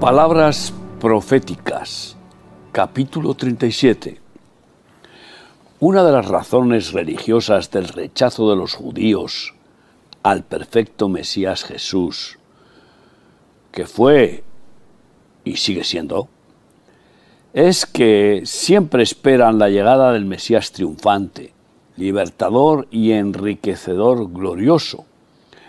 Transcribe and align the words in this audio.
Palabras 0.00 0.72
proféticas, 1.00 2.16
capítulo 2.70 3.34
37. 3.34 4.20
Una 5.80 6.04
de 6.04 6.12
las 6.12 6.28
razones 6.28 6.92
religiosas 6.92 7.72
del 7.72 7.88
rechazo 7.88 8.48
de 8.48 8.54
los 8.54 8.74
judíos 8.74 9.56
al 10.22 10.44
perfecto 10.44 11.08
Mesías 11.08 11.64
Jesús, 11.64 12.38
que 13.72 13.86
fue 13.86 14.44
y 15.42 15.56
sigue 15.56 15.82
siendo, 15.82 16.28
es 17.52 17.84
que 17.84 18.42
siempre 18.44 19.02
esperan 19.02 19.58
la 19.58 19.68
llegada 19.68 20.12
del 20.12 20.26
Mesías 20.26 20.70
triunfante, 20.70 21.54
libertador 21.96 22.86
y 22.92 23.10
enriquecedor 23.10 24.32
glorioso, 24.32 25.06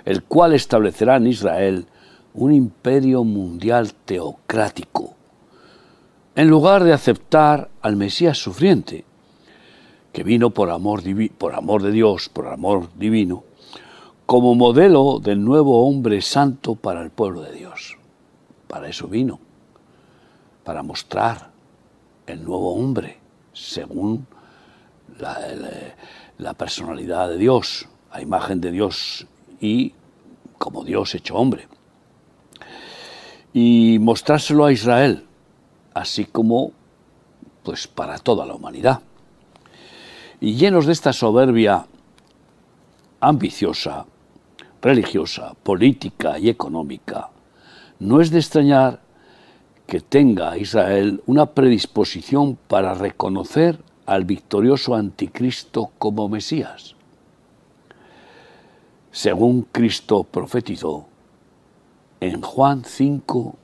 el 0.06 0.22
cual 0.22 0.54
establecerá 0.54 1.16
en 1.16 1.26
Israel 1.26 1.88
un 2.34 2.54
imperio 2.54 3.24
mundial 3.24 3.94
teocrático, 3.94 5.14
en 6.36 6.48
lugar 6.48 6.84
de 6.84 6.94
aceptar 6.94 7.70
al 7.82 7.96
Mesías 7.96 8.38
sufriente, 8.38 9.06
que 10.14 10.24
vino 10.24 10.50
por 10.52 10.70
amor, 10.70 11.02
por 11.38 11.56
amor 11.56 11.82
de 11.84 11.92
Dios, 11.92 12.30
por 12.30 12.48
amor 12.48 12.90
divino, 12.96 13.44
como 14.26 14.56
modelo 14.56 15.20
del 15.20 15.44
nuevo 15.44 15.88
hombre 15.88 16.22
santo 16.22 16.76
para 16.76 17.02
el 17.02 17.10
pueblo 17.10 17.42
de 17.42 17.54
Dios. 17.54 17.98
Para 18.68 18.88
eso 18.88 19.08
vino, 19.08 19.40
para 20.64 20.84
mostrar 20.84 21.50
el 22.28 22.44
nuevo 22.44 22.76
hombre 22.76 23.18
según 23.54 24.28
la, 25.20 25.40
la 26.38 26.54
personalidad 26.54 27.30
de 27.30 27.38
Dios, 27.38 27.88
a 28.12 28.22
imagen 28.22 28.62
de 28.62 28.72
Dios 28.72 29.28
y 29.60 29.94
como 30.58 30.84
Dios 30.84 31.16
hecho 31.16 31.36
hombre 31.36 31.68
y 33.54 33.98
mostrárselo 34.00 34.66
a 34.66 34.72
Israel, 34.72 35.26
así 35.94 36.26
como 36.26 36.72
pues 37.64 37.88
para 37.88 38.18
toda 38.18 38.46
la 38.46 38.56
humanidad. 38.56 39.02
Y 40.40 40.56
llenos 40.56 40.86
de 40.86 40.94
esta 40.94 41.14
soberbia 41.14 41.86
ambiciosa, 43.20 44.06
religiosa, 44.82 45.54
política 45.62 46.40
y 46.40 46.50
económica, 46.50 47.30
no 48.00 48.22
es 48.22 48.32
de 48.32 48.40
extrañar 48.40 49.02
que 49.86 50.00
tenga 50.00 50.58
Israel 50.58 51.22
una 51.26 51.48
predisposición 51.48 52.58
para 52.68 52.94
reconocer 52.94 53.80
al 54.06 54.24
victorioso 54.24 54.96
anticristo 54.96 55.92
como 55.98 56.30
Mesías. 56.30 56.96
Según 59.12 59.64
Cristo 59.64 60.24
profetizó, 60.24 61.08
en 62.22 62.42
Juan 62.42 62.84
5, 62.86 63.56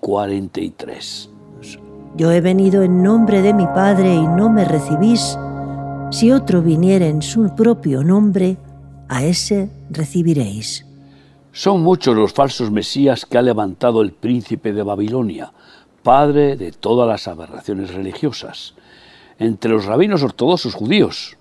43. 0.00 1.30
Yo 2.16 2.30
he 2.30 2.40
venido 2.40 2.82
en 2.82 3.02
nombre 3.02 3.42
de 3.42 3.54
mi 3.54 3.66
Padre 3.66 4.14
y 4.14 4.26
no 4.26 4.50
me 4.50 4.64
recibís. 4.64 5.38
Si 6.10 6.30
otro 6.30 6.62
viniera 6.62 7.06
en 7.06 7.22
su 7.22 7.54
propio 7.54 8.02
nombre, 8.02 8.56
a 9.08 9.24
ese 9.24 9.70
recibiréis. 9.90 10.86
Son 11.52 11.82
muchos 11.82 12.16
los 12.16 12.32
falsos 12.32 12.70
mesías 12.70 13.26
que 13.26 13.36
ha 13.36 13.42
levantado 13.42 14.00
el 14.00 14.12
príncipe 14.12 14.72
de 14.72 14.82
Babilonia, 14.82 15.52
padre 16.02 16.56
de 16.56 16.72
todas 16.72 17.06
las 17.06 17.28
aberraciones 17.28 17.92
religiosas, 17.92 18.74
entre 19.38 19.70
los 19.70 19.84
rabinos 19.84 20.22
ortodoxos 20.22 20.74
judíos, 20.74 21.36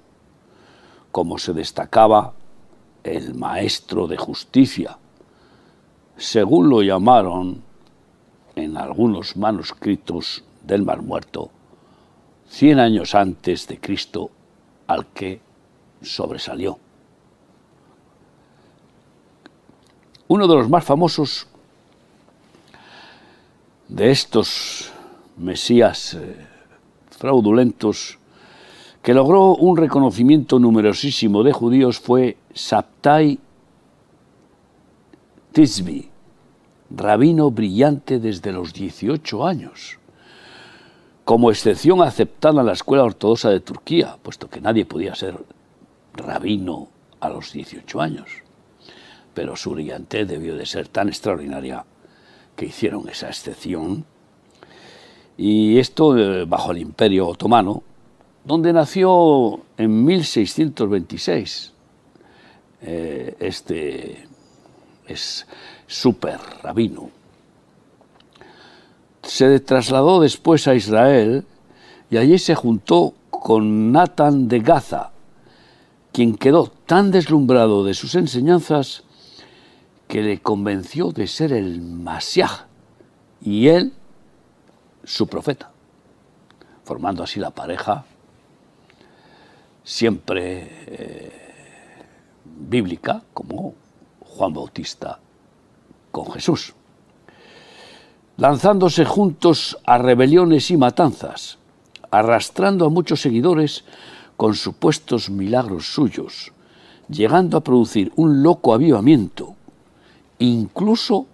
como 1.11 1.37
se 1.37 1.53
destacaba 1.53 2.33
el 3.03 3.35
maestro 3.35 4.07
de 4.07 4.17
justicia, 4.17 4.97
según 6.21 6.69
lo 6.69 6.83
llamaron 6.83 7.63
en 8.55 8.77
algunos 8.77 9.35
manuscritos 9.37 10.43
del 10.61 10.83
Mar 10.83 11.01
Muerto, 11.01 11.49
cien 12.47 12.79
años 12.79 13.15
antes 13.15 13.67
de 13.67 13.79
Cristo, 13.79 14.29
al 14.85 15.07
que 15.07 15.41
sobresalió. 15.99 16.77
Uno 20.27 20.47
de 20.47 20.55
los 20.55 20.69
más 20.69 20.83
famosos 20.83 21.47
de 23.87 24.11
estos 24.11 24.91
mesías 25.37 26.13
eh, 26.13 26.47
fraudulentos 27.09 28.19
que 29.01 29.15
logró 29.15 29.55
un 29.55 29.75
reconocimiento 29.75 30.59
numerosísimo 30.59 31.41
de 31.41 31.51
judíos 31.51 31.99
fue 31.99 32.37
Saptai 32.53 33.39
Tisbi, 35.51 36.10
rabino 36.95 37.51
brillante 37.51 38.19
desde 38.19 38.51
los 38.51 38.73
18 38.73 39.45
años, 39.45 39.99
como 41.25 41.51
excepción 41.51 42.01
aceptada 42.01 42.61
en 42.61 42.67
la 42.67 42.73
escuela 42.73 43.03
ortodoxa 43.03 43.49
de 43.49 43.59
Turquía, 43.59 44.17
puesto 44.21 44.49
que 44.49 44.61
nadie 44.61 44.85
podía 44.85 45.15
ser 45.15 45.37
rabino 46.13 46.89
a 47.19 47.29
los 47.29 47.53
18 47.53 48.01
años. 48.01 48.29
Pero 49.33 49.55
su 49.55 49.71
brillante 49.71 50.25
debió 50.25 50.55
de 50.55 50.65
ser 50.65 50.87
tan 50.87 51.07
extraordinaria 51.07 51.85
que 52.55 52.65
hicieron 52.65 53.07
esa 53.07 53.27
excepción. 53.27 54.05
Y 55.37 55.77
esto 55.77 56.17
eh, 56.17 56.45
bajo 56.45 56.71
el 56.71 56.79
imperio 56.79 57.27
otomano, 57.27 57.83
donde 58.43 58.73
nació 58.73 59.61
en 59.77 60.03
1626 60.03 61.71
eh, 62.83 63.35
este 63.39 64.27
es 65.07 65.45
super 65.91 66.39
rabino. 66.63 67.09
Se 69.23 69.59
trasladó 69.59 70.21
después 70.21 70.67
a 70.67 70.73
Israel 70.73 71.45
y 72.09 72.15
allí 72.15 72.39
se 72.39 72.55
juntó 72.55 73.13
con 73.29 73.91
Nathan 73.91 74.47
de 74.47 74.61
Gaza, 74.61 75.11
quien 76.13 76.37
quedó 76.37 76.67
tan 76.85 77.11
deslumbrado 77.11 77.83
de 77.83 77.93
sus 77.93 78.15
enseñanzas 78.15 79.03
que 80.07 80.21
le 80.21 80.41
convenció 80.41 81.11
de 81.11 81.27
ser 81.27 81.51
el 81.51 81.81
Masiaj 81.81 82.67
y 83.41 83.67
él 83.67 83.91
su 85.03 85.27
profeta, 85.27 85.71
formando 86.85 87.23
así 87.23 87.39
la 87.39 87.51
pareja 87.51 88.05
siempre 89.83 90.69
eh, 90.87 91.31
bíblica 92.45 93.23
como 93.33 93.73
Juan 94.21 94.53
Bautista 94.53 95.19
con 96.11 96.31
Jesús, 96.31 96.73
lanzándose 98.37 99.05
juntos 99.05 99.77
a 99.85 99.97
rebeliones 99.97 100.71
y 100.71 100.77
matanzas, 100.77 101.57
arrastrando 102.11 102.85
a 102.85 102.89
muchos 102.89 103.21
seguidores 103.21 103.85
con 104.37 104.55
supuestos 104.55 105.29
milagros 105.29 105.93
suyos, 105.93 106.51
llegando 107.07 107.57
a 107.57 107.63
producir 107.63 108.11
un 108.15 108.43
loco 108.43 108.73
avivamiento, 108.73 109.55
incluso 110.39 111.27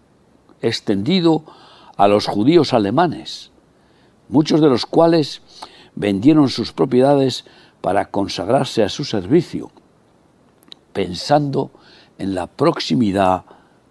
extendido 0.62 1.44
a 1.96 2.08
los 2.08 2.28
judíos 2.28 2.74
alemanes, 2.74 3.52
muchos 4.30 4.62
de 4.62 4.68
los 4.68 4.86
cuales 4.86 5.42
vendieron 5.96 6.50
sus 6.50 6.72
propiedades 6.72 7.46
para 7.82 8.10
consagrarse 8.12 8.84
a 8.84 8.90
su 8.90 9.06
servicio, 9.06 9.72
pensando 10.94 11.72
en 12.18 12.36
la 12.36 12.48
proximidad 12.48 13.46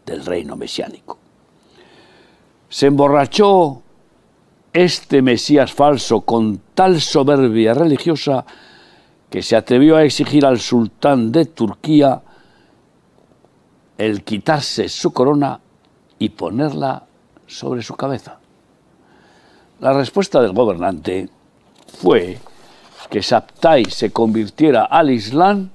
del 0.06 0.24
reino 0.24 0.56
mesiánico. 0.56 1.18
Se 2.68 2.86
emborrachó 2.86 3.82
este 4.72 5.20
Mesías 5.20 5.72
falso 5.72 6.20
con 6.22 6.60
tal 6.74 7.00
soberbia 7.00 7.74
religiosa 7.74 8.44
que 9.28 9.42
se 9.42 9.56
atrevió 9.56 9.96
a 9.96 10.04
exigir 10.04 10.46
al 10.46 10.60
sultán 10.60 11.32
de 11.32 11.46
Turquía 11.46 12.22
el 13.98 14.22
quitarse 14.24 14.88
su 14.88 15.12
corona 15.12 15.60
y 16.18 16.30
ponerla 16.30 17.04
sobre 17.46 17.82
su 17.82 17.94
cabeza. 17.94 18.38
La 19.80 19.92
respuesta 19.92 20.40
del 20.40 20.52
gobernante 20.52 21.28
fue 21.98 22.38
que 23.10 23.22
Saptai 23.22 23.86
se 23.86 24.10
convirtiera 24.10 24.84
al 24.84 25.10
Islam 25.10 25.70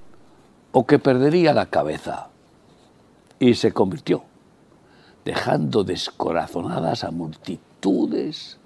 o 0.71 0.85
que 0.85 0.99
perdería 0.99 1.53
la 1.53 1.65
cabeza 1.67 2.30
y 3.41 3.55
se 3.55 3.73
convirtió, 3.73 4.23
dejando 5.25 5.83
descorazonadas 5.83 7.03
a 7.03 7.09
multitudes 7.09 8.59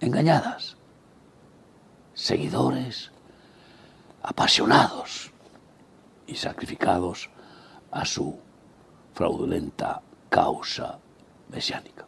engañadas, 0.00 0.78
seguidores 2.14 3.12
apasionados 4.22 5.30
y 6.26 6.36
sacrificados 6.36 7.28
a 7.90 8.06
su 8.06 8.38
fraudulenta 9.12 10.00
causa 10.30 10.98
mesiánica. 11.50 12.06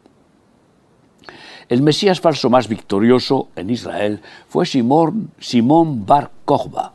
El 1.69 1.83
Mesías 1.83 2.19
falso 2.19 2.49
más 2.49 2.67
victorioso 2.67 3.51
en 3.57 3.69
Israel 3.69 4.23
fue 4.49 4.65
Simón, 4.65 5.33
Simón 5.39 6.07
Bar 6.07 6.31
Kokhba, 6.47 6.95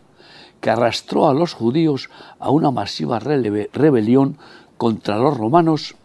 que 0.62 0.69
arrastró 0.69 1.27
a 1.27 1.33
los 1.33 1.54
judíos 1.54 2.09
a 2.39 2.50
una 2.50 2.71
masiva 2.71 3.19
rebelión 3.19 4.38
contra 4.77 5.18
los 5.18 5.38
romanos 5.38 5.95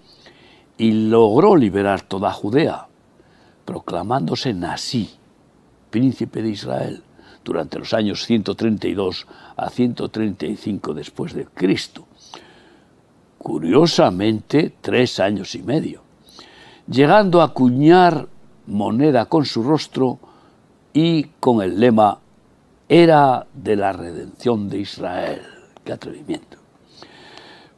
y 0.79 0.93
logró 0.93 1.57
liberar 1.57 2.03
toda 2.03 2.33
Judea, 2.33 2.89
proclamándose 3.65 4.53
Nasí, 4.55 5.11
príncipe 5.91 6.43
de 6.43 6.51
Israel, 6.51 7.03
durante 7.45 7.79
los 7.79 7.93
años 7.93 8.25
132 8.27 9.27
a 9.57 9.71
135 9.71 10.95
después 10.95 11.35
de 11.35 11.47
Cristo. 11.47 12.07
Curiosamente, 13.39 14.73
tres 14.81 15.19
años 15.21 15.55
y 15.55 15.63
medio, 15.63 16.03
llegando 16.87 17.41
a 17.41 17.47
acuñar 17.47 18.29
moneda 18.67 19.27
con 19.27 19.45
su 19.45 19.63
rostro 19.63 20.19
y 20.93 21.25
con 21.41 21.63
el 21.63 21.81
lema 21.81 22.22
Era 22.95 23.47
de 23.55 23.75
la 23.75 23.95
redención 23.95 24.69
de 24.69 24.81
Israel. 24.81 25.41
¡Qué 25.83 25.95
atrevimiento! 25.95 26.59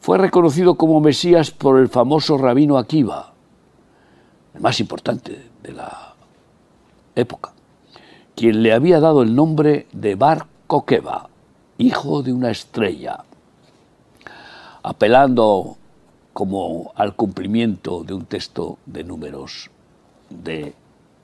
Fue 0.00 0.18
reconocido 0.18 0.74
como 0.74 0.98
Mesías 0.98 1.52
por 1.52 1.78
el 1.78 1.88
famoso 1.88 2.36
rabino 2.36 2.78
Akiva, 2.78 3.32
el 4.54 4.60
más 4.60 4.80
importante 4.80 5.50
de 5.62 5.72
la 5.72 6.16
época, 7.14 7.52
quien 8.34 8.64
le 8.64 8.72
había 8.72 8.98
dado 8.98 9.22
el 9.22 9.36
nombre 9.36 9.86
de 9.92 10.16
Bar 10.16 10.48
Kokeba, 10.66 11.28
hijo 11.78 12.24
de 12.24 12.32
una 12.32 12.50
estrella, 12.50 13.22
apelando 14.82 15.76
como 16.32 16.90
al 16.96 17.14
cumplimiento 17.14 18.02
de 18.02 18.14
un 18.14 18.26
texto 18.26 18.78
de 18.84 19.04
números 19.04 19.70
de 20.28 20.74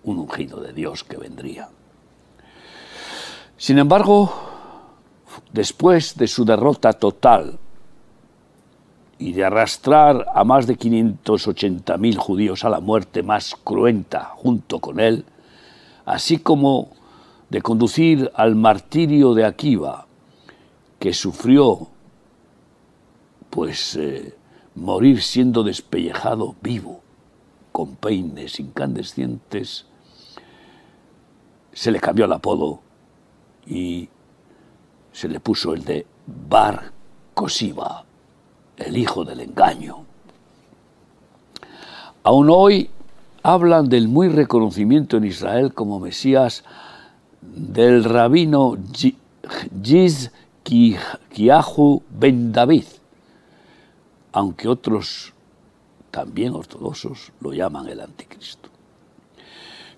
un 0.05 0.21
ungido 0.21 0.61
de 0.61 0.73
Dios 0.75 1.03
que 1.03 1.17
vendría. 1.17 1.71
Sin 3.61 3.79
embargo, 3.79 4.33
después 5.53 6.17
de 6.17 6.29
su 6.29 6.47
derrota 6.47 6.95
total 6.95 7.59
y 9.19 9.35
de 9.35 9.45
arrastrar 9.45 10.25
a 10.35 10.45
más 10.45 10.67
de 10.67 10.79
580.000 10.79 12.17
judíos 12.17 12.65
a 12.65 12.71
la 12.71 12.81
muerte 12.81 13.23
más 13.23 13.55
cruenta 13.63 14.33
junto 14.35 14.79
con 14.79 14.99
él, 14.99 15.27
así 16.07 16.39
como 16.39 16.93
de 17.51 17.61
conducir 17.61 18.33
al 18.35 18.57
martirio 18.57 19.35
de 19.35 19.45
Akiva, 19.45 20.07
que 20.99 21.13
sufrió 21.13 21.89
pues 23.51 23.95
eh, 23.97 24.39
morir 24.75 25.21
siendo 25.21 25.65
despellejado 25.65 26.55
vivo, 26.63 27.03
con 27.73 27.97
peines 27.97 28.59
incandescentes, 28.59 29.85
se 31.75 31.91
le 31.91 32.01
cambió 32.01 32.25
el 32.25 32.33
apodo 32.33 32.81
y 33.67 34.09
se 35.13 35.29
le 35.29 35.41
puso 35.41 35.75
el 35.75 35.85
de 35.85 36.07
Bar 36.27 36.93
Kosiva 37.35 38.05
el 38.81 38.97
hijo 38.97 39.25
del 39.25 39.41
engaño. 39.41 40.05
Aún 42.23 42.49
hoy 42.51 42.91
hablan 43.43 43.89
del 43.89 44.09
muy 44.09 44.29
reconocimiento 44.29 45.17
en 45.17 45.25
Israel 45.25 45.73
como 45.75 46.01
Mesías 46.01 46.65
del 47.41 48.05
rabino 48.05 48.77
Giz 49.83 50.31
Kiahu 50.63 52.03
ben 52.11 52.53
David, 52.53 52.85
aunque 54.33 54.69
otros 54.69 55.33
también 56.11 56.55
ortodoxos 56.55 57.33
lo 57.41 57.53
llaman 57.53 57.87
el 57.89 58.01
anticristo. 58.01 58.70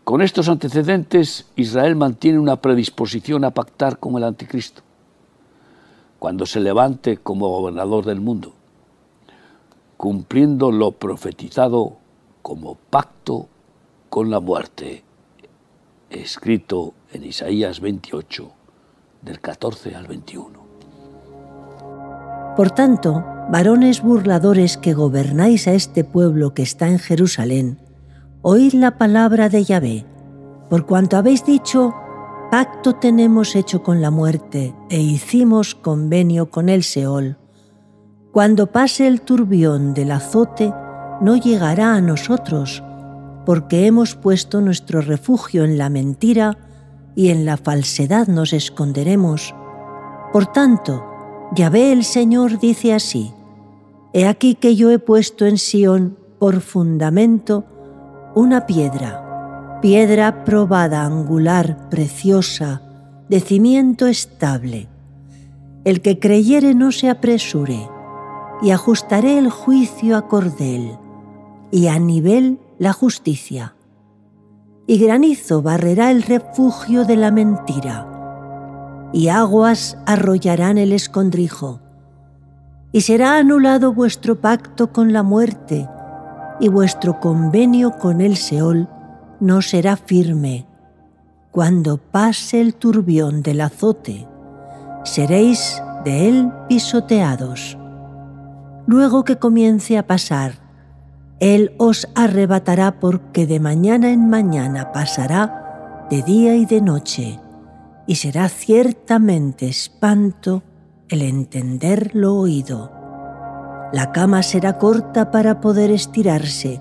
Con 0.05 0.21
estos 0.21 0.49
antecedentes, 0.49 1.47
Israel 1.57 1.97
mantiene 1.97 2.39
una 2.39 2.57
predisposición 2.57 3.45
a 3.45 3.51
pactar 3.53 3.99
con 3.99 4.17
el 4.17 4.25
anticristo 4.25 4.83
cuando 6.19 6.47
se 6.47 6.61
levante 6.61 7.17
como 7.17 7.49
gobernador 7.49 8.05
del 8.05 8.21
mundo 8.21 8.55
cumpliendo 10.03 10.73
lo 10.73 10.91
profetizado 10.91 11.99
como 12.43 12.75
pacto 12.75 13.47
con 14.09 14.31
la 14.31 14.41
muerte, 14.41 15.05
escrito 16.11 16.93
en 17.13 17.23
Isaías 17.23 17.79
28, 17.79 18.51
del 19.23 19.39
14 19.39 19.95
al 19.95 20.09
21. 20.09 20.49
Por 22.57 22.73
tanto, 22.73 23.25
varones 23.49 24.03
burladores 24.03 24.77
que 24.77 24.93
gobernáis 24.93 25.69
a 25.69 25.73
este 25.73 26.03
pueblo 26.03 26.53
que 26.53 26.63
está 26.63 26.89
en 26.89 26.99
Jerusalén, 26.99 27.79
oíd 28.43 28.75
la 28.75 28.99
palabra 28.99 29.49
de 29.49 29.65
Yahvé, 29.65 30.06
por 30.69 30.87
cuanto 30.87 31.17
habéis 31.17 31.44
dicho, 31.44 31.94
pacto 32.50 32.94
tenemos 32.94 33.56
hecho 33.56 33.83
con 33.83 34.00
la 34.00 34.11
muerte 34.11 34.75
e 34.91 35.00
hicimos 35.00 35.75
convenio 35.75 36.50
con 36.50 36.69
el 36.69 36.83
Seol 36.83 37.39
cuando 38.33 38.69
pase 38.69 39.06
el 39.09 39.21
turbión 39.21 39.93
del 39.93 40.11
azote, 40.11 40.73
no 41.21 41.37
llegará 41.37 41.94
a 41.94 42.00
nosotros, 42.00 42.83
porque 43.44 43.87
hemos 43.87 44.15
puesto 44.15 44.62
nuestro 44.62 45.03
refugio 45.03 45.65
en 45.65 45.77
la 45.77 45.91
mentira 45.91 46.56
y 47.15 47.29
en 47.29 47.44
la 47.44 47.59
falsedad 47.59 48.29
nos 48.29 48.55
esconderemos. 48.55 49.55
Por 50.33 50.47
tanto, 50.47 51.05
Yahvé 51.55 51.93
el 51.93 52.05
Señor 52.05 52.59
dice 52.59 52.94
así, 52.94 53.35
He 54.15 54.27
aquí 54.27 54.55
que 54.55 54.77
yo 54.77 54.91
he 54.91 54.99
puesto 54.99 55.44
en 55.44 55.59
Sión 55.59 56.17
por 56.39 56.62
fundamento 56.62 57.67
una 58.34 58.67
piedra, 58.67 59.79
piedra 59.82 60.44
probada, 60.44 61.05
angular, 61.05 61.90
preciosa, 61.90 62.81
de 63.29 63.40
cimiento 63.40 64.06
estable. 64.06 64.88
El 65.84 66.00
que 66.00 66.19
creyere 66.19 66.75
no 66.75 66.93
se 66.93 67.11
apresure 67.11 67.88
y 68.62 68.70
ajustaré 68.70 69.38
el 69.38 69.50
juicio 69.50 70.17
a 70.17 70.29
cordel, 70.29 70.96
y 71.70 71.88
a 71.88 71.99
nivel 71.99 72.61
la 72.79 72.93
justicia. 72.93 73.75
Y 74.87 74.99
granizo 74.99 75.62
barrerá 75.62 76.11
el 76.11 76.23
refugio 76.23 77.05
de 77.05 77.17
la 77.17 77.31
mentira, 77.31 79.11
y 79.12 79.29
aguas 79.29 79.99
arrollarán 80.06 80.79
el 80.79 80.93
escondrijo. 80.93 81.81
Y 82.93 83.02
será 83.02 83.37
anulado 83.37 83.93
vuestro 83.93 84.40
pacto 84.40 84.93
con 84.93 85.12
la 85.12 85.23
muerte, 85.23 85.88
y 86.61 86.69
vuestro 86.69 87.21
convenio 87.21 87.99
con 87.99 88.21
el 88.21 88.37
Seol 88.37 88.89
no 89.41 89.63
será 89.63 89.97
firme. 89.97 90.67
Cuando 91.51 91.99
pase 91.99 92.61
el 92.61 92.75
turbión 92.75 93.43
del 93.43 93.61
azote, 93.61 94.27
seréis 95.05 95.83
de 96.05 96.29
él 96.29 96.53
pisoteados 96.69 97.77
luego 98.87 99.25
que 99.25 99.37
comience 99.37 99.99
a 99.99 100.07
pasar. 100.07 100.55
Él 101.41 101.75
os 101.79 102.09
arrebatará 102.15 103.01
porque 103.01 103.47
de 103.47 103.61
mañana 103.61 104.11
en 104.11 104.29
mañana 104.29 104.93
pasará 104.93 106.06
de 106.11 106.23
día 106.23 106.56
y 106.56 106.67
de 106.67 106.81
noche, 106.81 107.41
y 108.06 108.17
será 108.17 108.49
ciertamente 108.49 109.69
espanto 109.69 110.63
el 111.09 111.23
entender 111.23 112.11
lo 112.15 112.37
oído. 112.37 113.02
La 113.93 114.11
cama 114.11 114.43
será 114.43 114.79
corta 114.79 115.31
para 115.31 115.61
poder 115.61 115.91
estirarse, 115.91 116.81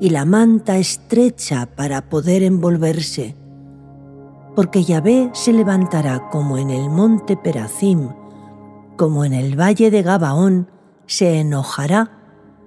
y 0.00 0.10
la 0.10 0.24
manta 0.24 0.76
estrecha 0.76 1.66
para 1.76 2.02
poder 2.02 2.42
envolverse, 2.42 3.34
porque 4.54 4.84
Yahvé 4.84 5.30
se 5.32 5.52
levantará 5.52 6.28
como 6.30 6.58
en 6.58 6.70
el 6.70 6.90
monte 6.90 7.36
Perazim, 7.36 8.10
como 8.96 9.24
en 9.24 9.32
el 9.32 9.58
valle 9.58 9.90
de 9.90 10.02
Gabaón, 10.02 10.68
se 11.06 11.40
enojará 11.40 12.10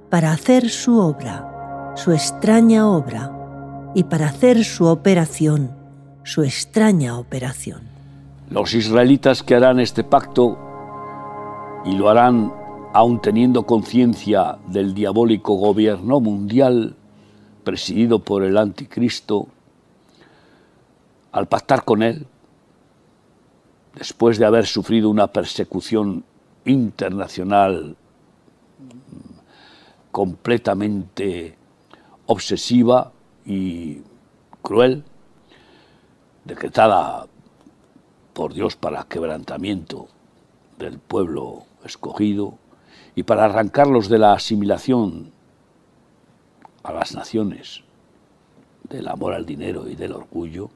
para 0.10 0.32
hacer 0.32 0.70
su 0.70 1.00
obra, 1.00 1.94
su 1.96 2.12
extraña 2.12 2.88
obra, 2.88 3.32
y 3.94 4.06
para 4.06 4.28
hacer 4.28 4.64
su 4.64 4.86
operación, 4.88 5.72
su 6.24 6.44
extraña 6.44 7.20
operación. 7.20 7.82
Los 8.50 8.74
israelitas 8.74 9.44
que 9.44 9.56
harán 9.56 9.80
este 9.80 10.04
pacto, 10.04 10.58
y 11.86 11.94
lo 11.96 12.10
harán 12.10 12.52
aun 12.96 13.20
teniendo 13.20 13.66
conciencia 13.66 14.58
del 14.68 14.94
diabólico 14.94 15.56
gobierno 15.56 16.22
mundial 16.22 16.96
presidido 17.66 18.20
por 18.20 18.42
el 18.42 18.58
anticristo, 18.58 19.50
al 21.34 21.46
pactar 21.50 21.84
con 21.84 22.04
él, 22.04 22.26
después 23.96 24.40
de 24.40 24.46
haber 24.46 24.66
sufrido 24.66 25.10
una 25.10 25.28
persecución 25.28 26.24
internacional 26.64 27.98
completamente 30.14 31.58
obsesiva 32.28 33.12
y 33.46 34.04
cruel, 34.62 35.04
decretada 36.46 37.28
por 38.32 38.54
Dios 38.54 38.78
para 38.78 39.04
quebrantamiento 39.04 40.08
del 40.80 40.98
pueblo 40.98 41.64
escogido 41.84 42.58
y 43.16 43.24
para 43.24 43.46
arrancarlos 43.46 44.10
de 44.10 44.20
la 44.20 44.34
asimilación 44.34 45.32
a 46.84 46.92
las 46.94 47.16
naciones, 47.16 47.84
del 48.84 49.08
amor 49.08 49.34
al 49.34 49.46
dinero 49.46 49.90
y 49.90 49.96
del 49.96 50.12
orgullo, 50.12 50.70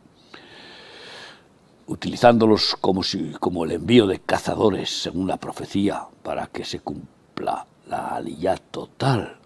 utilizándolos 1.87 2.75
como, 2.79 3.03
si, 3.03 3.31
como 3.39 3.65
el 3.65 3.71
envío 3.71 4.07
de 4.07 4.19
cazadores, 4.19 4.89
según 5.01 5.27
la 5.27 5.37
profecía, 5.37 6.03
para 6.23 6.47
que 6.47 6.63
se 6.63 6.79
cumpla 6.79 7.65
la 7.87 8.15
aliyah 8.15 8.57
total. 8.57 9.37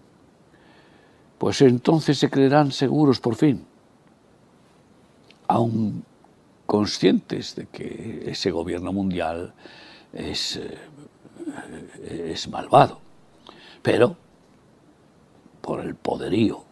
pues 1.38 1.60
entonces 1.62 2.18
se 2.18 2.30
creerán 2.30 2.70
seguros 2.70 3.20
por 3.20 3.34
fin, 3.34 3.66
aún 5.48 6.04
conscientes 6.64 7.54
de 7.56 7.66
que 7.66 8.24
ese 8.26 8.50
gobierno 8.50 8.92
mundial 8.92 9.52
es, 10.12 10.56
eh, 10.56 10.78
es 12.04 12.48
malvado, 12.48 13.00
pero 13.82 14.16
por 15.60 15.80
el 15.80 15.94
poderío 15.94 16.62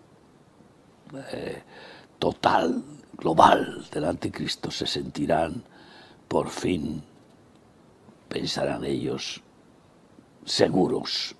eh, 1.32 1.62
total, 2.18 2.82
global 3.16 3.84
del 3.90 4.04
anticristo 4.04 4.70
se 4.70 4.86
sentirán 4.86 5.62
por 6.28 6.48
fin, 6.48 7.02
pensarán 8.28 8.84
ellos, 8.84 9.42
seguros, 10.44 11.34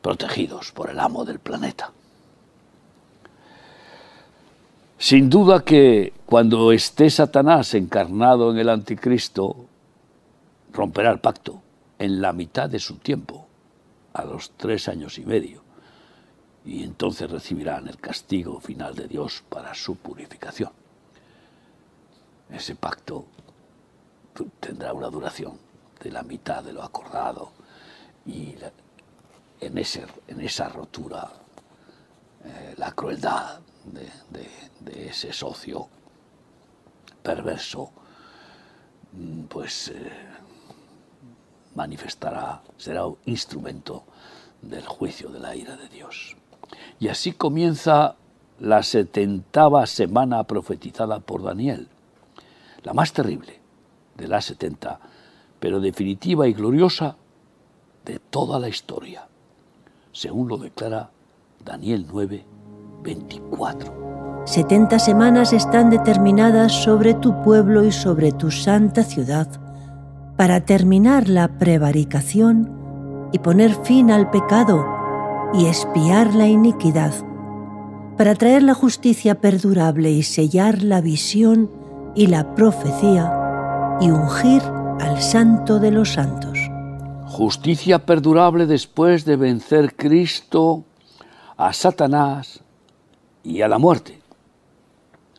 protegidos 0.00 0.72
por 0.72 0.90
el 0.90 0.98
amo 0.98 1.24
del 1.24 1.38
planeta. 1.38 1.92
Sin 4.98 5.30
duda 5.30 5.64
que 5.64 6.12
cuando 6.26 6.72
esté 6.72 7.10
Satanás 7.10 7.74
encarnado 7.74 8.52
en 8.52 8.58
el 8.58 8.68
anticristo, 8.68 9.56
romperá 10.72 11.10
el 11.10 11.18
pacto 11.18 11.61
en 12.02 12.20
la 12.20 12.32
mitad 12.32 12.68
de 12.68 12.80
su 12.80 12.96
tiempo, 12.96 13.46
a 14.12 14.24
los 14.24 14.50
tres 14.56 14.88
años 14.88 15.18
y 15.18 15.24
medio, 15.24 15.62
y 16.64 16.82
entonces 16.82 17.30
recibirán 17.30 17.86
el 17.86 17.96
castigo 17.98 18.58
final 18.58 18.96
de 18.96 19.06
Dios 19.06 19.44
para 19.48 19.72
su 19.72 19.94
purificación. 19.94 20.72
Ese 22.50 22.74
pacto 22.74 23.26
tendrá 24.58 24.92
una 24.92 25.10
duración 25.10 25.56
de 26.02 26.10
la 26.10 26.24
mitad 26.24 26.64
de 26.64 26.72
lo 26.72 26.82
acordado 26.82 27.52
y 28.26 28.56
en, 29.60 29.78
ese, 29.78 30.04
en 30.26 30.40
esa 30.40 30.68
rotura 30.70 31.30
eh, 32.44 32.74
la 32.78 32.90
crueldad 32.90 33.60
de, 33.84 35.08
ese 35.08 35.32
socio 35.32 35.88
perverso, 37.22 37.92
mm, 39.12 39.42
pues 39.44 39.88
eh, 39.94 40.32
manifestará, 41.74 42.62
será 42.76 43.06
un 43.06 43.16
instrumento 43.26 44.04
del 44.60 44.86
juicio 44.86 45.28
de 45.28 45.40
la 45.40 45.56
ira 45.56 45.76
de 45.76 45.88
Dios. 45.88 46.36
Y 47.00 47.08
así 47.08 47.32
comienza 47.32 48.16
la 48.60 48.82
setentava 48.82 49.86
semana 49.86 50.44
profetizada 50.44 51.20
por 51.20 51.42
Daniel, 51.42 51.88
la 52.82 52.92
más 52.92 53.12
terrible 53.12 53.60
de 54.16 54.28
las 54.28 54.44
setenta, 54.44 55.00
pero 55.58 55.80
definitiva 55.80 56.46
y 56.46 56.52
gloriosa 56.52 57.16
de 58.04 58.18
toda 58.18 58.58
la 58.58 58.68
historia, 58.68 59.26
según 60.12 60.48
lo 60.48 60.58
declara 60.58 61.10
Daniel 61.64 62.06
9, 62.10 62.44
24. 63.02 64.42
70 64.44 64.98
semanas 64.98 65.52
están 65.52 65.88
determinadas 65.88 66.72
sobre 66.72 67.14
tu 67.14 67.42
pueblo 67.42 67.84
y 67.84 67.92
sobre 67.92 68.32
tu 68.32 68.50
santa 68.50 69.04
ciudad 69.04 69.48
para 70.42 70.64
terminar 70.64 71.28
la 71.28 71.56
prevaricación 71.56 73.30
y 73.32 73.38
poner 73.38 73.76
fin 73.84 74.10
al 74.10 74.28
pecado 74.28 74.84
y 75.54 75.66
espiar 75.66 76.34
la 76.34 76.48
iniquidad, 76.48 77.14
para 78.18 78.34
traer 78.34 78.64
la 78.64 78.74
justicia 78.74 79.40
perdurable 79.40 80.10
y 80.10 80.24
sellar 80.24 80.82
la 80.82 81.00
visión 81.00 81.70
y 82.16 82.26
la 82.26 82.56
profecía 82.56 83.32
y 84.00 84.10
ungir 84.10 84.62
al 85.00 85.22
santo 85.22 85.78
de 85.78 85.92
los 85.92 86.08
santos. 86.08 86.58
Justicia 87.26 88.04
perdurable 88.04 88.66
después 88.66 89.24
de 89.24 89.36
vencer 89.36 89.94
Cristo 89.94 90.82
a 91.56 91.72
Satanás 91.72 92.64
y 93.44 93.62
a 93.62 93.68
la 93.68 93.78
muerte, 93.78 94.20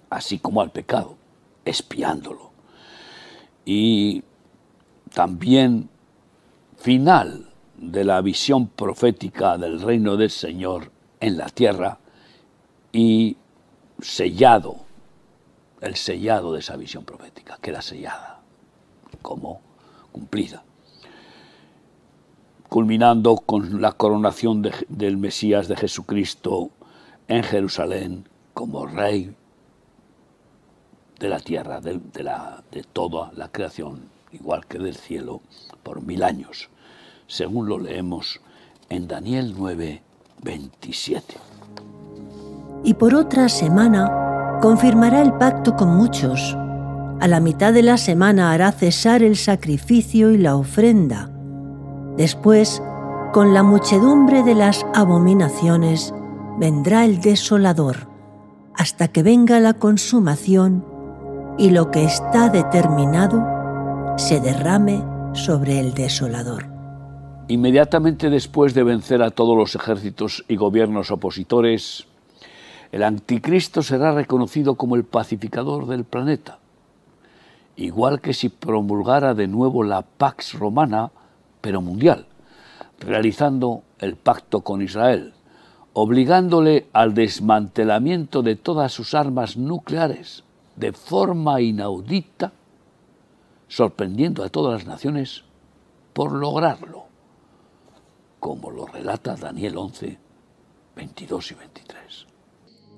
así 0.10 0.40
como 0.40 0.62
al 0.62 0.72
pecado, 0.72 1.18
espiándolo. 1.66 2.54
Y 3.66 4.24
también 5.14 5.90
final 6.78 7.50
de 7.78 8.04
la 8.04 8.22
visión 8.22 8.68
profética 8.68 9.58
del 9.58 9.82
reino 9.82 10.18
del 10.18 10.30
Señor 10.30 10.92
en 11.20 11.38
la 11.38 11.48
tierra 11.50 12.00
y 12.92 13.38
sellado, 14.00 14.78
el 15.82 15.96
sellado 15.96 16.54
de 16.54 16.60
esa 16.60 16.76
visión 16.76 17.06
profética, 17.06 17.58
queda 17.62 17.82
sellada 17.82 18.42
como 19.22 19.62
cumplida, 20.12 20.64
culminando 22.70 23.36
con 23.38 23.82
la 23.82 23.94
coronación 23.94 24.64
del 24.90 25.18
Mesías 25.18 25.68
de 25.68 25.76
Jesucristo 25.76 26.72
en 27.28 27.44
Jerusalén 27.44 28.28
como 28.54 28.86
rey 28.86 29.36
de 31.20 31.30
la 31.30 31.40
tierra, 31.40 31.80
de, 31.80 32.00
la, 32.24 32.64
de 32.72 32.84
toda 32.84 33.32
la 33.34 33.50
creación, 33.50 34.10
igual 34.34 34.66
que 34.66 34.80
del 34.80 34.96
cielo, 34.96 35.42
por 35.84 36.02
mil 36.04 36.24
años, 36.24 36.70
según 37.28 37.68
lo 37.70 37.80
leemos 37.80 38.42
en 38.90 39.08
Daniel 39.08 39.56
9, 39.58 40.02
27. 40.44 41.36
Y 42.84 42.96
por 42.96 43.16
otra 43.16 43.48
semana 43.48 44.60
confirmará 44.62 45.22
el 45.22 45.34
pacto 45.34 45.76
con 45.76 45.96
muchos. 45.96 46.58
A 47.22 47.28
la 47.28 47.40
mitad 47.40 47.74
de 47.74 47.84
la 47.84 47.98
semana 47.98 48.52
hará 48.52 48.72
cesar 48.72 49.24
el 49.24 49.38
sacrificio 49.38 50.32
y 50.32 50.38
la 50.38 50.56
ofrenda. 50.56 51.30
Después, 52.18 52.82
con 53.32 53.54
la 53.54 53.64
muchedumbre 53.64 54.44
de 54.44 54.56
las 54.56 54.86
abominaciones, 54.94 56.14
vendrá 56.60 57.06
el 57.06 57.22
desolador, 57.22 58.08
hasta 58.76 59.08
que 59.08 59.24
venga 59.24 59.60
la 59.60 59.74
consumación 59.74 60.86
y 61.58 61.70
lo 61.70 61.92
que 61.92 62.04
está 62.04 62.50
determinado 62.50 63.53
se 64.18 64.40
derrame 64.40 65.04
sobre 65.34 65.80
el 65.80 65.94
desolador. 65.94 66.68
Inmediatamente 67.48 68.30
después 68.30 68.74
de 68.74 68.84
vencer 68.84 69.24
a 69.24 69.32
todos 69.32 69.58
los 69.58 69.76
ejércitos 69.76 70.46
y 70.48 70.56
gobiernos 70.56 71.10
opositores, 71.10 72.06
el 72.92 73.04
anticristo 73.04 73.82
será 73.82 74.12
reconocido 74.12 74.76
como 74.76 74.96
el 74.96 75.04
pacificador 75.04 75.88
del 75.88 76.04
planeta, 76.04 76.60
igual 77.76 78.22
que 78.22 78.34
si 78.34 78.50
promulgara 78.50 79.34
de 79.34 79.48
nuevo 79.48 79.84
la 79.84 80.04
Pax 80.04 80.54
Romana, 80.54 81.12
pero 81.60 81.82
mundial, 81.82 82.28
realizando 83.00 83.82
el 83.98 84.16
pacto 84.16 84.62
con 84.62 84.84
Israel, 84.84 85.34
obligándole 85.94 86.88
al 86.94 87.16
desmantelamiento 87.16 88.44
de 88.44 88.56
todas 88.58 88.94
sus 88.94 89.16
armas 89.16 89.58
nucleares 89.58 90.44
de 90.76 90.94
forma 90.94 91.62
inaudita, 91.62 92.52
sorprendiendo 93.76 94.44
a 94.44 94.50
todas 94.50 94.74
las 94.74 94.86
naciones 94.86 95.46
por 96.14 96.32
lograrlo, 96.32 97.06
como 98.40 98.70
lo 98.70 98.86
relata 98.86 99.36
Daniel 99.36 99.78
11, 99.78 100.20
22 100.96 101.52
y 101.52 101.56
23. 101.56 102.28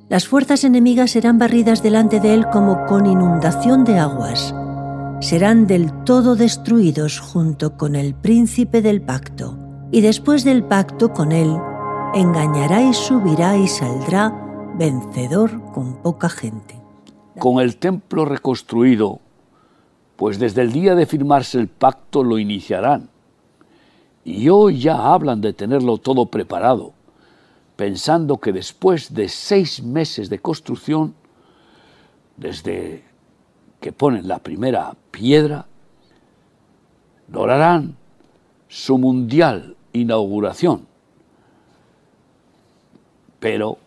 Las 0.10 0.27
fuerzas 0.27 0.65
enemigas 0.65 1.12
serán 1.12 1.39
barridas 1.39 1.82
delante 1.82 2.20
de 2.20 2.34
él 2.34 2.46
como 2.51 2.86
con 2.88 3.05
inundación 3.05 3.86
de 3.86 4.00
aguas. 4.00 4.53
Serán 5.22 5.65
del 5.65 6.03
todo 6.03 6.36
destruidos 6.36 7.22
junto 7.22 7.77
con 7.77 7.96
el 7.96 8.13
príncipe 8.13 8.82
del 8.82 9.01
pacto, 9.01 9.58
y 9.94 10.01
después 10.01 10.44
del 10.44 10.65
pacto 10.65 11.13
con 11.13 11.32
él 11.32 11.55
engañará 12.13 12.82
y 12.84 12.94
subirá 12.94 13.55
y 13.55 13.70
saldrá 13.70 14.74
vencedor 14.77 15.72
con 15.72 16.01
poca 16.01 16.27
gente. 16.27 16.75
Con 17.39 17.62
el 17.62 17.77
templo 17.77 18.25
reconstruido, 18.25 19.22
pues 20.15 20.39
desde 20.39 20.62
el 20.62 20.72
día 20.72 20.95
de 20.95 21.05
firmarse 21.05 21.60
el 21.60 21.67
pacto 21.67 22.24
lo 22.24 22.38
iniciarán. 22.38 23.10
Y 24.24 24.50
hoy 24.50 24.79
ya 24.79 25.13
hablan 25.13 25.41
de 25.41 25.53
tenerlo 25.53 25.98
todo 25.98 26.27
preparado, 26.27 26.93
pensando 27.75 28.38
que 28.38 28.51
después 28.51 29.13
de 29.13 29.29
seis 29.29 29.84
meses 29.84 30.29
de 30.29 30.39
construcción, 30.39 31.13
desde 32.38 33.03
que 33.79 33.91
ponen 33.91 34.27
la 34.27 34.39
primera 34.39 34.95
piedra, 35.12 35.67
lograrán 37.27 37.95
su 38.67 38.98
mundial 38.98 39.75
inauguración 39.93 40.88
pero 43.45 43.77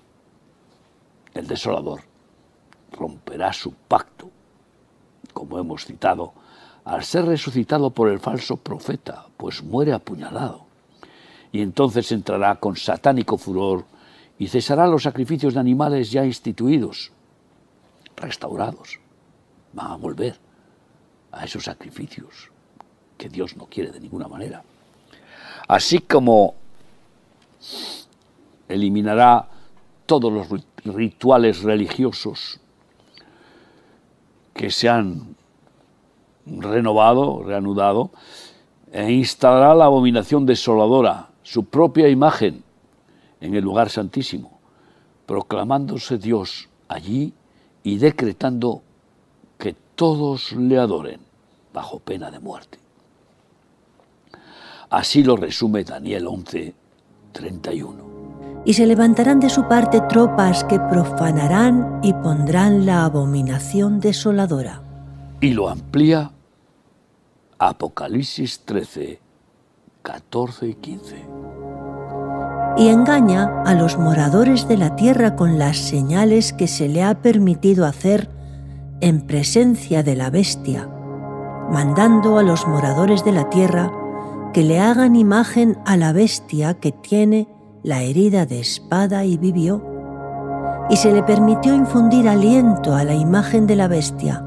el 1.35 1.49
desolador 1.49 2.01
romperá 2.93 3.53
su 3.53 3.73
pacto, 3.73 4.31
como 5.49 5.61
hemos 5.61 5.87
citado, 5.87 6.35
al 6.85 7.05
ser 7.05 7.25
resucitado 7.25 7.91
por 7.91 8.11
el 8.11 8.21
falso 8.21 8.57
profeta, 8.59 9.27
pues 9.37 9.63
muere 9.63 9.95
apuñalado. 9.95 10.67
Y 11.53 11.63
entonces 11.63 12.13
entrará 12.13 12.57
con 12.57 12.77
satánico 12.77 13.39
furor 13.39 13.87
y 14.39 14.49
cesará 14.49 14.87
los 14.87 15.05
sacrificios 15.05 15.55
de 15.55 15.61
animales 15.61 16.11
ya 16.11 16.25
instituidos, 16.25 17.13
restaurados. 18.17 19.01
Van 19.73 19.93
a 19.93 19.97
volver 19.97 20.39
a 21.33 21.45
esos 21.45 21.65
sacrificios 21.65 22.51
que 23.17 23.31
Dios 23.31 23.57
no 23.57 23.67
quiere 23.67 23.91
de 23.91 24.01
ninguna 24.01 24.29
manera. 24.29 24.63
Así 25.67 26.01
como 26.01 26.55
eliminará 28.69 29.49
todos 30.05 30.31
los 30.31 30.63
rituales 30.85 31.63
religiosos 31.63 32.61
que 34.59 34.71
se 34.71 34.89
han 34.89 35.37
renovado, 36.59 37.43
reanudado, 37.43 38.11
e 38.93 39.13
instalará 39.13 39.75
la 39.75 39.85
abominación 39.87 40.47
desoladora, 40.47 41.29
su 41.43 41.65
propia 41.65 42.09
imagen, 42.09 42.63
en 43.41 43.55
el 43.55 43.65
lugar 43.65 43.91
santísimo, 43.91 44.59
proclamándose 45.27 46.19
Dios 46.19 46.69
allí 46.89 47.33
y 47.83 47.99
decretando 47.99 48.83
que 49.59 49.77
todos 49.95 50.53
le 50.53 50.79
adoren 50.79 51.21
bajo 51.73 51.99
pena 51.99 52.31
de 52.31 52.41
muerte. 52.41 52.79
Así 54.91 55.23
lo 55.23 55.37
resume 55.37 55.85
Daniel 55.85 56.27
11, 56.27 56.75
31. 57.33 58.09
Y 58.65 58.75
se 58.75 58.87
levantarán 58.87 59.39
de 59.39 59.51
su 59.51 59.69
parte 59.69 60.01
tropas 60.09 60.65
que 60.65 60.81
profanarán 60.81 62.01
y 62.03 62.13
pondrán 62.15 62.87
la 62.87 63.05
abominación 63.05 64.01
desoladora. 64.01 64.83
Y 65.41 65.51
lo 65.51 65.69
amplía 65.69 66.33
Apocalipsis 67.61 68.61
13, 68.67 69.21
14 70.03 70.69
y 70.69 70.75
15. 70.75 71.17
Y 72.77 72.87
engaña 72.87 73.63
a 73.67 73.75
los 73.75 73.99
moradores 73.99 74.69
de 74.69 74.77
la 74.77 74.95
tierra 74.95 75.35
con 75.35 75.59
las 75.59 75.77
señales 75.77 76.53
que 76.53 76.69
se 76.69 76.89
le 76.89 77.03
ha 77.03 77.21
permitido 77.21 77.85
hacer 77.85 78.31
en 79.01 79.23
presencia 79.23 80.05
de 80.05 80.15
la 80.15 80.31
bestia, 80.31 80.89
mandando 81.69 82.39
a 82.39 82.45
los 82.45 82.65
moradores 82.69 83.25
de 83.25 83.33
la 83.33 83.51
tierra 83.51 83.91
que 84.55 84.63
le 84.63 84.79
hagan 84.79 85.17
imagen 85.17 85.79
a 85.85 85.97
la 85.97 86.13
bestia 86.13 86.75
que 86.75 86.93
tiene 86.93 87.49
la 87.83 88.03
herida 88.03 88.47
de 88.47 88.61
espada 88.61 89.25
y 89.25 89.37
vivió, 89.37 89.85
y 90.91 90.97
se 90.97 91.13
le 91.13 91.25
permitió 91.25 91.75
infundir 91.75 92.29
aliento 92.29 92.95
a 92.95 93.03
la 93.03 93.15
imagen 93.15 93.67
de 93.67 93.75
la 93.75 93.89
bestia, 93.89 94.45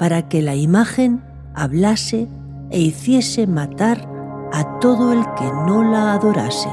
para 0.00 0.28
que 0.28 0.42
la 0.42 0.56
imagen 0.56 1.22
hablase 1.54 2.28
e 2.70 2.80
hiciese 2.80 3.46
matar 3.46 4.08
a 4.52 4.78
todo 4.80 5.12
el 5.12 5.24
que 5.36 5.44
no 5.66 5.82
la 5.82 6.14
adorase. 6.14 6.68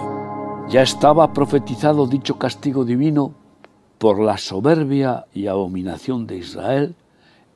Ya 0.70 0.82
estaba 0.82 1.34
profetizado 1.34 2.08
dicho 2.08 2.38
castigo 2.38 2.86
divino 2.86 3.34
por 3.98 4.20
la 4.20 4.38
soberbia 4.38 5.26
y 5.34 5.48
abominación 5.48 6.28
de 6.28 6.38
Israel 6.38 6.96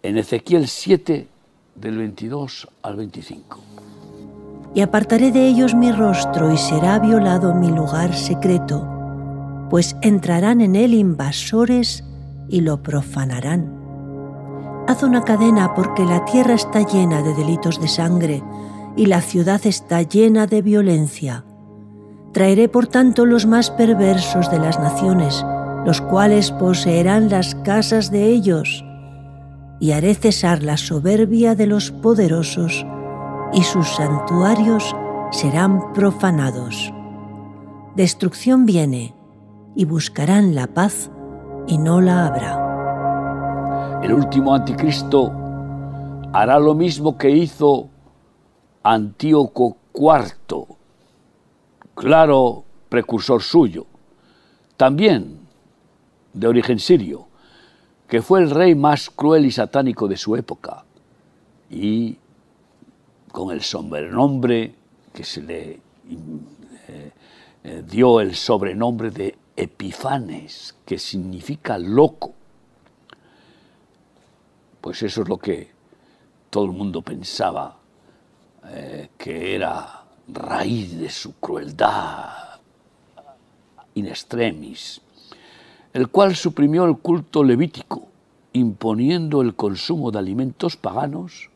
en 0.02 0.18
Ezequiel 0.18 0.68
7 0.68 1.28
del 1.76 1.98
22 1.98 2.68
al 2.82 2.96
25 2.96 3.74
y 4.76 4.82
apartaré 4.82 5.32
de 5.32 5.48
ellos 5.48 5.76
mi 5.76 5.92
rostro 5.92 6.52
y 6.52 6.58
será 6.58 6.98
violado 7.00 7.54
mi 7.54 7.70
lugar 7.70 8.16
secreto, 8.16 8.88
pues 9.70 9.96
entrarán 10.02 10.62
en 10.62 10.76
él 10.76 10.94
invasores 10.94 12.04
y 12.50 12.62
lo 12.62 12.82
profanarán. 12.82 13.83
Haz 14.88 15.02
una 15.02 15.24
cadena 15.24 15.74
porque 15.74 16.06
la 16.06 16.26
tierra 16.26 16.56
está 16.56 16.82
llena 16.82 17.22
de 17.22 17.34
delitos 17.34 17.80
de 17.80 17.88
sangre 17.88 18.44
y 18.98 19.06
la 19.06 19.22
ciudad 19.22 19.62
está 19.66 20.02
llena 20.02 20.46
de 20.46 20.62
violencia. 20.62 21.46
Traeré 22.34 22.68
por 22.68 22.88
tanto 22.88 23.26
los 23.26 23.46
más 23.46 23.72
perversos 23.72 24.52
de 24.52 24.60
las 24.60 24.80
naciones, 24.80 25.46
los 25.86 26.02
cuales 26.02 26.52
poseerán 26.52 27.30
las 27.30 27.56
casas 27.56 28.12
de 28.12 28.28
ellos, 28.28 28.84
y 29.80 29.92
haré 29.92 30.16
cesar 30.16 30.64
la 30.64 30.78
soberbia 30.78 31.56
de 31.56 31.68
los 31.68 31.92
poderosos 31.92 32.86
y 33.54 33.64
sus 33.64 33.88
santuarios 33.96 34.96
serán 35.32 35.94
profanados. 35.94 36.94
Destrucción 37.96 38.66
viene 38.66 39.16
y 39.76 39.86
buscarán 39.86 40.56
la 40.56 40.68
paz 40.68 41.10
y 41.68 41.78
no 41.78 42.02
la 42.02 42.28
habrá. 42.28 42.63
El 44.04 44.12
último 44.12 44.54
anticristo 44.54 45.32
hará 46.34 46.60
lo 46.60 46.76
mismo 46.76 47.18
que 47.18 47.30
hizo 47.30 47.88
Antíoco 48.84 49.78
IV, 49.94 50.66
claro 51.96 52.66
precursor 52.90 53.42
suyo, 53.42 53.86
también 54.76 55.48
de 56.34 56.48
origen 56.48 56.80
sirio, 56.80 57.28
que 58.06 58.22
fue 58.22 58.42
el 58.42 58.52
rey 58.52 58.76
más 58.76 59.10
cruel 59.10 59.46
y 59.46 59.52
satánico 59.52 60.10
de 60.10 60.18
su 60.18 60.36
época 60.36 60.84
y 61.70 62.18
con 63.32 63.52
el 63.52 63.62
sobrenombre 63.62 64.76
que 65.14 65.24
se 65.24 65.42
le 65.44 65.80
eh, 66.90 67.12
eh, 67.64 67.84
dio 67.90 68.20
el 68.20 68.36
sobrenombre 68.36 69.12
de 69.12 69.38
Epifanes, 69.56 70.76
que 70.86 71.00
significa 71.00 71.78
loco. 71.78 72.34
Pues 74.84 75.02
eso 75.02 75.22
es 75.22 75.30
lo 75.30 75.38
que 75.38 75.72
todo 76.50 76.66
el 76.66 76.74
mundo 76.74 77.02
pensaba 77.02 77.78
eh, 78.68 79.12
que 79.18 79.56
era 79.56 80.04
raíz 80.28 81.00
de 81.00 81.10
su 81.10 81.36
crueldad 81.40 82.60
in 83.94 84.08
extremis, 84.08 85.00
el 85.94 86.10
cual 86.10 86.36
suprimió 86.36 86.84
el 86.84 86.98
culto 86.98 87.46
levítico, 87.46 88.10
imponiendo 88.52 89.42
el 89.42 89.56
consumo 89.56 90.12
de 90.12 90.20
alimentos 90.20 90.76
paganos 90.76 91.50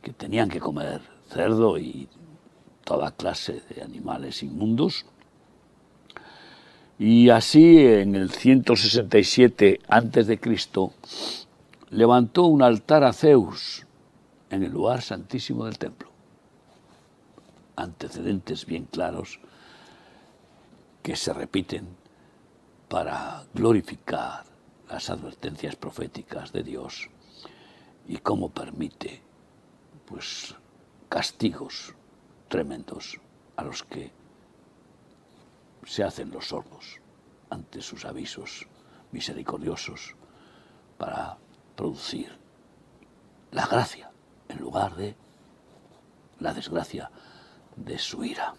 que 0.00 0.14
tenían 0.14 0.48
que 0.48 0.60
comer 0.60 1.02
cerdo 1.28 1.76
y 1.76 2.08
toda 2.84 3.10
clase 3.10 3.62
de 3.68 3.82
animales 3.82 4.42
inmundos. 4.42 5.04
Y 6.98 7.28
así 7.28 7.84
en 7.84 8.14
el 8.14 8.30
167 8.30 9.80
a.C. 9.86 10.38
levantó 11.90 12.44
un 12.44 12.62
altar 12.62 13.04
a 13.04 13.12
Zeus 13.12 13.86
en 14.50 14.62
el 14.62 14.72
lugar 14.72 15.02
santísimo 15.02 15.64
del 15.64 15.78
templo. 15.78 16.10
Antecedentes 17.76 18.66
bien 18.66 18.84
claros 18.84 19.40
que 21.02 21.16
se 21.16 21.32
repiten 21.32 21.88
para 22.88 23.44
glorificar 23.54 24.44
las 24.88 25.10
advertencias 25.10 25.76
proféticas 25.76 26.52
de 26.52 26.62
Dios 26.62 27.08
y 28.06 28.16
cómo 28.18 28.50
permite 28.50 29.22
pues 30.06 30.54
castigos 31.08 31.94
tremendos 32.48 33.20
a 33.56 33.64
los 33.64 33.82
que 33.82 34.10
se 35.84 36.02
hacen 36.02 36.30
los 36.30 36.48
sordos 36.48 37.00
ante 37.50 37.80
sus 37.80 38.04
avisos 38.04 38.66
misericordiosos 39.12 40.14
para 40.96 41.38
producir 41.78 42.26
la 43.52 43.64
gracia 43.64 44.10
en 44.48 44.58
lugar 44.58 44.96
de 44.96 45.14
la 46.40 46.52
desgracia 46.52 47.08
de 47.76 47.98
su 47.98 48.24
ira. 48.24 48.54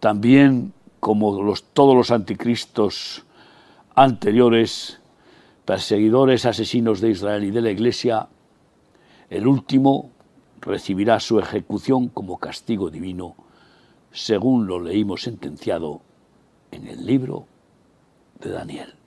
También, 0.00 0.72
como 0.98 1.40
los, 1.40 1.62
todos 1.72 1.94
los 1.94 2.10
anticristos 2.10 3.24
anteriores, 3.94 4.98
perseguidores, 5.64 6.44
asesinos 6.44 7.00
de 7.00 7.10
Israel 7.10 7.44
y 7.44 7.52
de 7.52 7.60
la 7.60 7.70
Iglesia, 7.70 8.28
el 9.28 9.46
último 9.46 10.10
recibirá 10.60 11.20
su 11.20 11.38
ejecución 11.38 12.08
como 12.08 12.38
castigo 12.38 12.90
divino, 12.90 13.36
según 14.10 14.66
lo 14.66 14.80
leímos 14.80 15.22
sentenciado 15.22 16.00
en 16.72 16.88
el 16.88 17.06
libro 17.06 17.46
de 18.40 18.50
Daniel. 18.50 18.99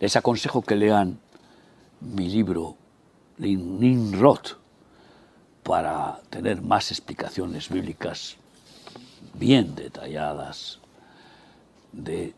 Les 0.00 0.16
aconsejo 0.16 0.62
que 0.62 0.76
lean 0.76 1.18
mi 2.00 2.28
libro 2.28 2.76
Ninrod 3.38 4.56
para 5.62 6.20
tener 6.30 6.62
más 6.62 6.90
explicaciones 6.90 7.68
bíblicas 7.68 8.36
bien 9.34 9.74
detalladas 9.74 10.78
de 11.92 12.34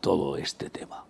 todo 0.00 0.36
este 0.36 0.70
tema. 0.70 1.07